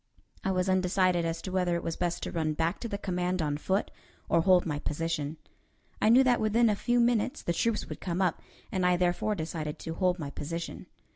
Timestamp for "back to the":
2.53-2.97